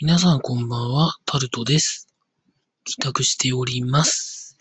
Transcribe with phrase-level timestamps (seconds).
[0.00, 2.06] 皆さんこんばんは、タルトです。
[2.84, 4.56] 帰宅しております。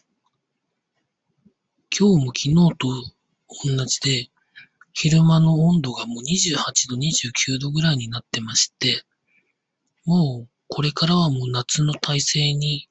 [1.95, 2.87] 今日も昨日と
[3.77, 4.31] 同じで、
[4.93, 9.03] 昼間の温度がもう28度、29度ぐらいになってまして、
[10.05, 12.89] もうこれからはもう夏の体制に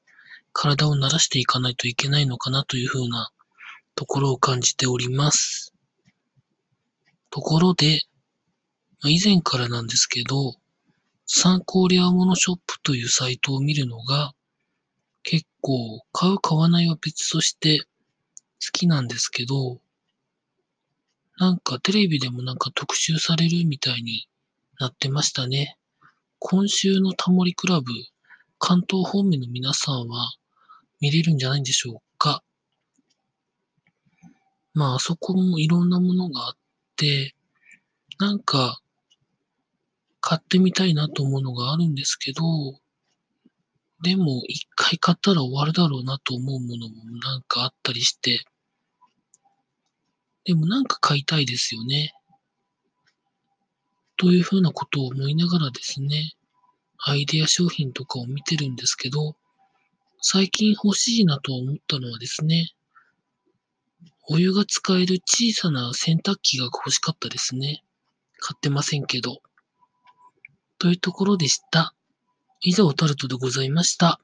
[0.53, 3.29] 体を慣らしていかないといけないのかなというふうな
[3.95, 5.73] ところを感じております。
[7.29, 8.03] ところで、
[9.03, 10.55] 以前からなんですけど、
[11.27, 14.33] 参考レアモノショップというサイトを見るのが
[15.23, 17.87] 結構買う買わないは別として好
[18.71, 19.79] きなんですけど、
[21.37, 24.29] なんかテレビでもなんか特集されるみたいに
[24.79, 25.77] なってましたね。
[26.39, 27.91] 今週のタモリクラブ、
[28.57, 30.31] 関東方面の皆さんは
[31.01, 32.41] 見れるんじゃないんでしょうか。
[34.73, 36.57] まあ、あそこもいろんなものがあっ
[36.95, 37.35] て、
[38.17, 38.79] なんか、
[40.27, 42.43] 買ってみたいなと思うのがあるんですけど、
[44.03, 48.43] でも、一回買ったら終わるだろうなと思うものもなんかあったりして、
[50.43, 52.13] でもなんか買いたいですよね。
[54.17, 56.33] というふうなことを思いながらですね、
[57.05, 59.37] アイデア商品とかを見てるんですけど、
[60.21, 62.71] 最近欲しいなと思ったのはですね、
[64.27, 67.81] お湯が使える小さな洗濯機が欲しかったですね。
[68.39, 69.41] 買ってませんけど。
[70.79, 71.93] というところでした。
[72.61, 74.19] 以上タルトでございました。